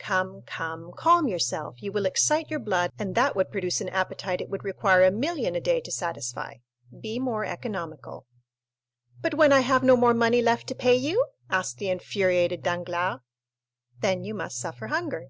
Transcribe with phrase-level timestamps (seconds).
[0.00, 1.80] "Come, come, calm yourself.
[1.80, 5.12] You will excite your blood, and that would produce an appetite it would require a
[5.12, 6.54] million a day to satisfy.
[7.00, 8.26] Be more economical."
[9.20, 13.20] "But when I have no more money left to pay you?" asked the infuriated Danglars.
[14.00, 15.28] "Then you must suffer hunger."